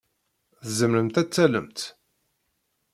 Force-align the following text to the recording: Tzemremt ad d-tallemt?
Tzemremt 0.67 1.21
ad 1.21 1.27
d-tallemt? 1.29 1.79